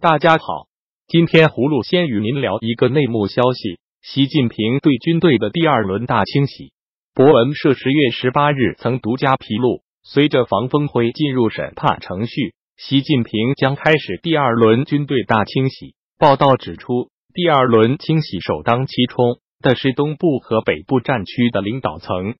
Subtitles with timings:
[0.00, 0.64] 大家好，
[1.08, 6.72] 今天葫芦先与您聊一个内幕消息：习近平对军队的第二轮大清洗。
[7.12, 15.92] 博文社十月十八日曾独家披露，随着防风辉进入审判程序，习近平将开始第二轮军队大清洗。
[16.18, 22.36] 报道指出，第二轮清洗首当其冲的是东部和北部战区的领导层。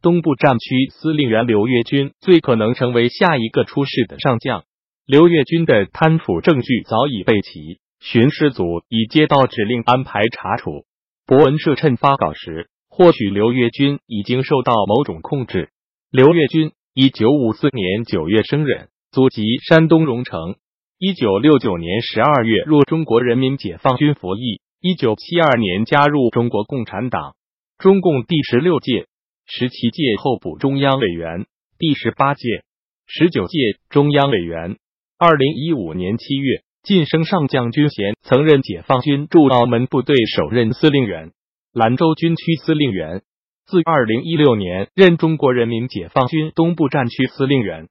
[0.00, 4.64] 东部战区司令员刘跃军最可能成为下一个出事的上将。
[5.04, 10.84] 刘跃军的贪腐证据早已备齐，巡视组已接到指令安排查处。
[11.26, 15.70] 博文社趁发稿时，或许刘跃军已经受到某种控制。
[16.12, 20.54] 刘跃军，一九五四年九月生人，祖籍山东荣成。
[20.98, 27.34] 一九六九年十二月入中国人民解放军服役，一九七二年加入中国共产党，
[27.76, 29.08] 中共第十六届。
[29.46, 32.62] 十七届候补中央委员，第十八届、
[33.08, 33.58] 十九届
[33.90, 34.76] 中央委员。
[35.24, 41.30] 二零一五年七月晋升上将军衔，曾任解放军驻澳门部队首任司令员、
[41.72, 43.22] 兰州军区司令员。
[43.64, 47.86] 自二零一六年任中国人民解放军东部战区司令员。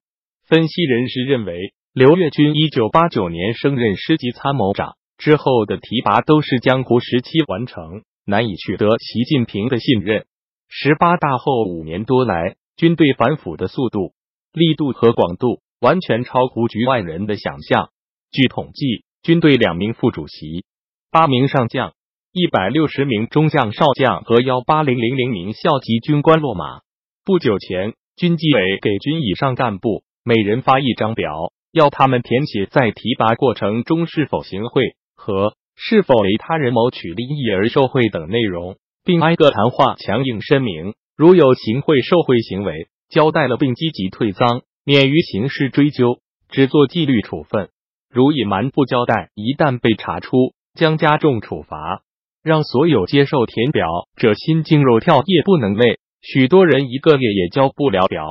[0.45, 10.25] 分析人士认为，刘跃军一九八九年升任师级参谋长之后的提拔都是江湖时期完成，难以取得习近平的信任。
[10.67, 14.11] 十八大后五年多来，军队反腐的速度、
[14.51, 17.89] 力度和广度完全超乎局外人的想象。
[18.31, 20.63] 据统计，军队两名副主席、
[21.11, 21.93] 八名上将、
[22.31, 26.81] 一百六十名中将、少将和幺八零零零名校级军官落马。
[27.25, 38.77] 不久前，军纪委给军以上干部每人发一张表，要他们填写在提拔过程中是否行贿和是否为他人谋取利益而受贿等内容。
[39.03, 46.19] 并挨个谈话，强硬声明：如有行贿受贿行为，交代了并积极退赃，免于刑事追究，
[46.49, 47.67] 只做纪律处分；
[48.09, 52.03] 如隐瞒不交代，一旦被查出，将加重处罚。
[52.43, 55.97] 让所有接受填表者心惊肉跳，夜不能寐。
[56.21, 58.25] 许多人一个月也交不了表。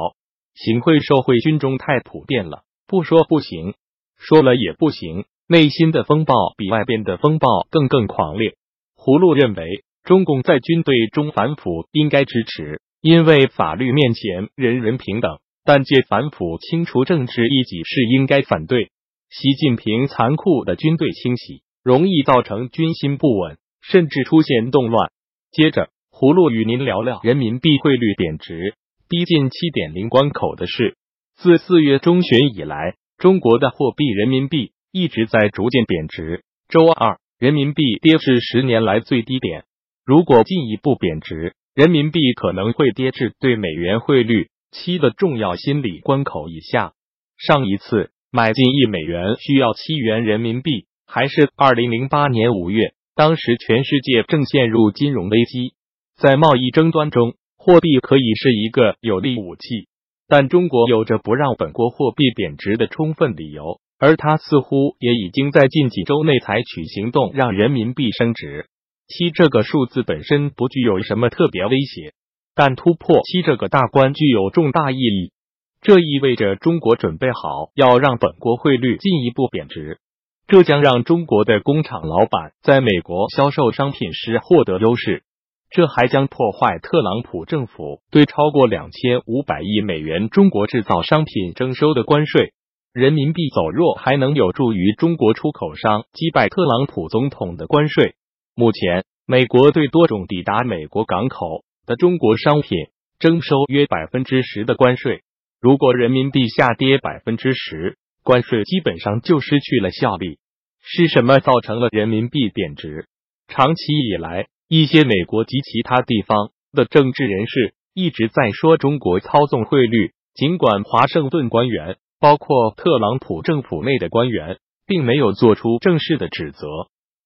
[0.54, 3.74] 行贿受贿，军中太普遍了，不说不行，
[4.18, 5.24] 说了也不行。
[5.48, 8.54] 内心的风暴比外边的风暴更更狂烈。
[8.96, 9.84] 葫芦认为。
[10.02, 15.38] 中共在军队中反腐应该支持，因为法律面前人人平等。
[15.64, 18.90] 但借反腐清除政治异己是应该反对。
[19.30, 25.10] 习近平残酷的军队清洗容易造成军心不稳，甚至出现动乱。
[25.52, 28.74] 接着，葫芦与您聊聊人民币汇率贬值
[29.08, 30.96] 逼近七点零关口的事。
[31.36, 36.42] 自四月中旬以来，中国的货币人民币一直在逐渐贬值。
[36.68, 39.64] 周二，人民币跌至十年来最低点。
[40.04, 46.92] 如果进一步贬值，人民币可能会跌至对美元汇率七的重要心理关口以下。
[47.36, 55.72] 上一次买进一美元需要七元人民币，还是二零零八年五月，当时全世界正陷入金融危机。
[56.16, 59.88] 在贸易争端中，货币可以是一个有力武器，
[60.28, 68.66] 但中国有着不让本国货币贬值的充分理由，而它似乎也已经在近几周内采取行动，让人民币升值。
[69.08, 72.12] 七这个数字本身不具有什么特别威胁，
[72.60, 75.32] 但突破七这个大关具有重大意义。
[75.80, 79.98] 这意味着中国准备好要让本国汇率进一步贬值，
[80.46, 85.22] 这将让中国的工厂老板在美国销售商品时获得优势。
[85.70, 92.52] 这还将破坏特朗普政府对超过两千五百亿美元中国制造商品征收的关税。
[92.92, 98.16] 人民币走弱还能有助于中国出口商击败特朗普总统的关税。
[98.54, 102.70] 目前，美国对多种抵达美国港口的中国商品
[103.18, 105.22] 征收约百分之十的关税。
[105.60, 110.38] 如果人民币下跌百分之十，关税基本上就失去了效力。
[110.80, 113.06] 是什么造成了人民币贬值？
[113.48, 126.68] 长期以来，一些美国及其他地方的政治人士一直在说中国操纵汇率，尽管华盛顿官员，包括特朗普政府内的官员，并没有做出正式的指责。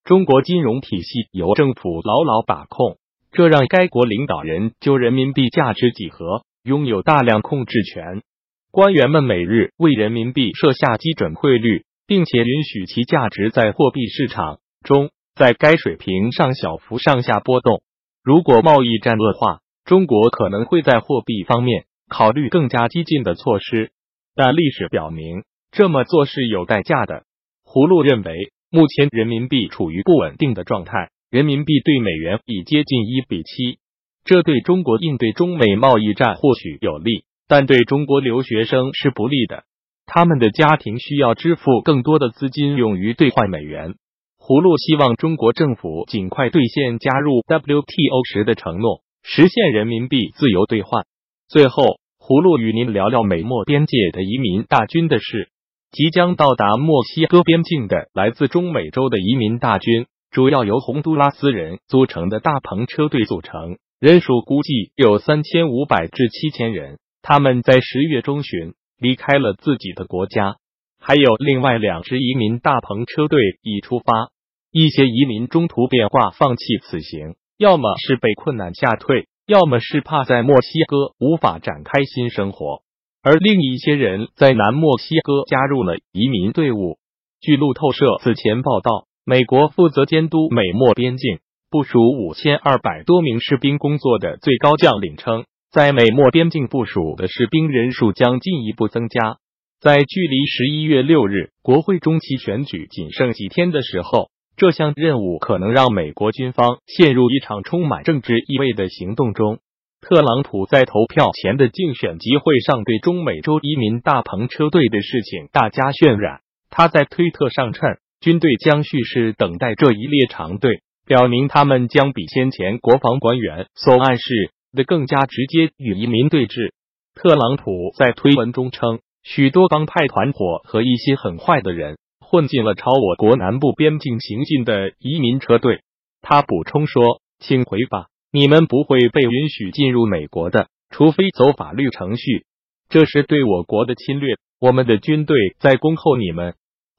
[0.05, 2.97] 中国金融体系由政府牢牢把控，
[3.35, 8.23] 这让该国领导人就人民币价值几何拥有大量控制权。
[8.71, 17.83] 官员们每日为人民币设下基准汇率，并且允许其价值在货币市场中在该水平上小幅上下波动。
[18.23, 23.91] 如果贸易战恶化，中国可能会在货币方面考虑更加激进的措施，
[24.37, 25.43] 但历史表明
[25.73, 27.25] 这么做是有代价的。
[27.65, 28.53] 葫芦认为。
[28.71, 33.81] 目前人民币处于不稳定的状态，人民币对美元已接近一比七，
[34.25, 39.65] 这对中国应对中美贸易战或许有利，但对中国留学生是不利的。
[40.07, 43.95] 他们的家庭需要支付更多的资金用于兑换美元。
[44.39, 51.03] 葫芦希望中国政府尽快兑现加入 WTO 时的承诺，实现人民币自由兑换。
[51.49, 55.49] 最后，葫芦与您聊聊美墨边界的移民大军的事。
[55.91, 66.99] 即将到达墨西哥边境的来自中美洲的移民大军，主要由洪都拉斯人组成的大篷车队组成，人数估计有三千五百至七千人。
[67.23, 70.57] 他们在十月中旬离开了自己的国家，
[70.99, 74.33] 还有另外两支移民大篷车队已出发。
[74.73, 82.83] 一些移民中途变卦，放弃此行，要么是被困难吓退，要么是怕在墨西哥无法展开新生活。
[83.23, 86.99] 而另一些人在南墨西哥加入了移民队伍。
[87.41, 91.39] 据路透社此前报道，美国负责监督美墨边境、
[91.71, 99.39] 部署五千二百多名士兵工作的最高将领称，在美墨边境部署的士兵人数将进一步增加。
[99.81, 104.29] 在距离十一月六日国会中期选举仅剩几天的时候。
[104.57, 109.59] 这项任务可能让美国军方陷入一场充满政治意味的行动中。
[110.01, 116.43] 特朗普在投票前的竞选集会上对中美洲移民大篷车队的事情大加渲染。
[116.71, 126.73] 他在推特上称，军队将蓄势等待这一列长队，表明他们将比先前国防官员所暗示的更加直接与移民对峙。
[127.15, 131.99] 特朗普在推文中称，许多帮派团伙和一些很坏的人。
[132.19, 135.81] 混进了朝我国南部边境行进的移民车队。
[136.23, 142.47] 他补充说：“请回吧，你们不会被允许进入美国的，除非走法律程序。
[142.89, 144.37] 这是对我国的侵略。
[144.59, 146.55] 我们的军队在恭候你们。”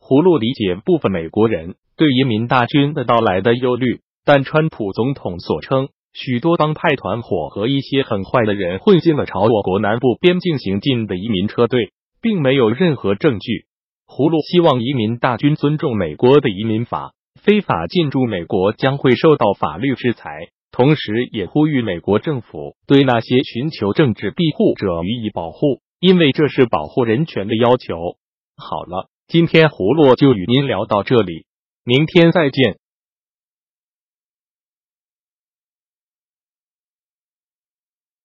[0.08, 11.90] 葫芦理解部分美国人对移民大军的到来的忧虑，但川普总统所称许多帮派团伙和一些很坏的人混进了朝我国南部边境行进的移民车队，
[12.22, 13.66] 并没有任何证据。
[14.08, 20.30] 葫芦希望移民大军尊重美国的移民法，非法进驻美国将会受到法律制裁。
[20.72, 27.96] 同时，也呼吁美国政府对那些寻求政治庇护者予以保护，因为这是保护人权的要求。
[28.56, 31.48] 好了，今天葫芦就与您聊到这里，
[31.84, 32.78] 明天再见。